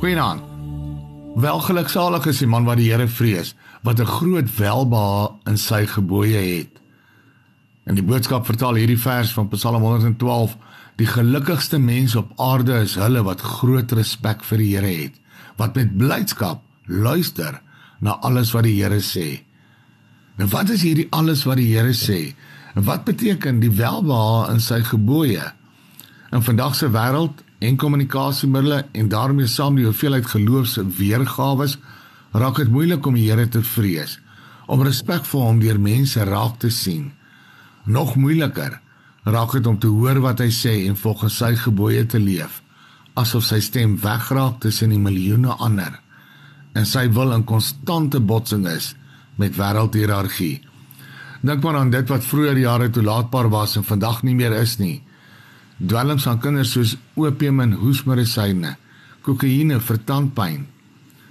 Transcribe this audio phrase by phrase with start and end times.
[0.00, 0.40] Goeienaand.
[1.36, 3.50] Welgeluksalig is die man wat die Here vrees,
[3.84, 6.80] wat 'n groot welbehae in sy gebooie het.
[7.84, 10.56] In die boodskap vertaal hierdie vers van Psalm 112:
[10.96, 15.20] Die gelukkigste mense op aarde is hulle wat groot respek vir die Here het,
[15.56, 17.60] wat met blydskap luister
[18.00, 19.42] na alles wat die Here sê.
[20.36, 22.34] Nou wat is hierdie alles wat die Here sê?
[22.74, 25.52] En wat beteken die welbehae in sy gebooie?
[26.32, 31.68] In vandag se wêreld en kommunikasiemiddels en daarmee saam die hoeveelheid geloofse weergawe
[32.32, 34.18] raak dit moeilik om die Here te vrees,
[34.66, 37.10] om respek vir hom deur mense raak te sien.
[37.84, 38.78] Nog moeiliker
[39.24, 42.62] raak dit om te hoor wat hy sê en volgens sy gebooie te leef,
[43.18, 45.98] asof sy stem wegraak tussen die miljoene ander
[46.78, 48.92] en sy wil in konstante botsing is
[49.42, 50.60] met wêreldhierargie.
[51.42, 55.00] Dink maar aan dit wat vroeër jare toelaatbaar was en vandag nie meer is nie
[55.80, 58.76] dwelms aan kinders soos opium en hoesmedisyne,
[59.24, 60.66] kokaine vir tandpyn,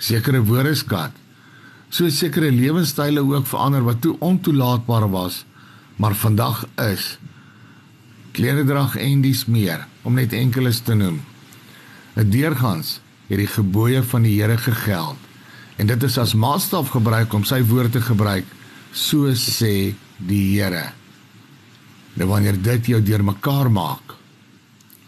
[0.00, 1.12] sekere woordeskat,
[1.90, 5.44] so sekere lewenstyle ook verander wat toe ontoelaatbaar was,
[6.00, 7.16] maar vandag is
[8.32, 11.18] klederdrag en dis meer om net enkeles te noem.
[12.16, 15.18] 'n Deurgangs het die gebooie van die Here gegeld
[15.76, 18.46] en dit is as maatstaf gebruik om sy woord te gebruik,
[18.92, 20.92] so sê die Here.
[22.14, 24.19] Nou wanneer dit jou deurmekaar maak,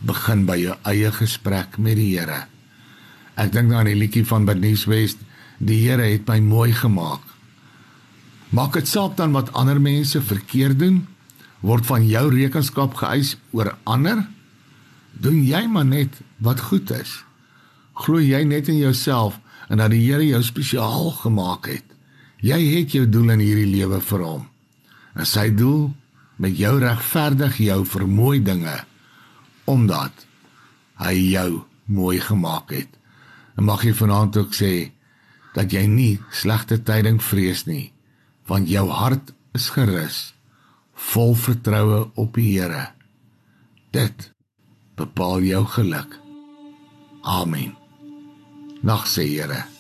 [0.06, 2.46] begin by jou eie gesprek met die Here.
[3.38, 5.22] Ek dink aan die liedjie van Bernice West,
[5.62, 7.22] die Here het my mooi gemaak.
[8.52, 11.06] Maak dit saak dan wat ander mense verkeerd doen,
[11.62, 14.26] word van jou rekenskap geëis oor ander?
[15.12, 17.22] Doen jy maar net wat goed is.
[18.02, 19.38] Glo jy net in jouself
[19.70, 21.86] en dat die Here jou spesiaal gemaak het.
[22.42, 24.46] Jy het jou doel in hierdie lewe vir hom.
[25.14, 25.92] En sy doel
[26.42, 28.80] met jou regverdig jou vir mooi dinge
[29.64, 30.26] omdat
[31.02, 32.88] hy jou mooi gemaak het.
[33.56, 34.92] En mag jy vanaand ook sê
[35.56, 37.92] dat jy nie slegte tyding vrees nie,
[38.48, 40.32] want jou hart is gerus,
[41.12, 42.88] vol vertroue op die Here.
[43.92, 44.30] Dit
[44.96, 46.16] bepaal jou geluk.
[47.22, 47.76] Amen.
[48.82, 49.71] Nag sê Here